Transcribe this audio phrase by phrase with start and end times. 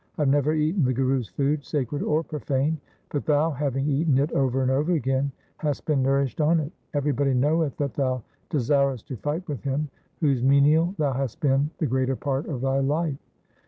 [0.17, 4.31] I have never eaten the Guru's food, sacred or profane; but thou, having eaten it
[4.31, 6.71] over and over again, hast been nourished on it.
[6.95, 11.85] Everybody knoweth that thou desirest to fight with him whose menial thou hast been the
[11.85, 13.19] greater part of thy life.'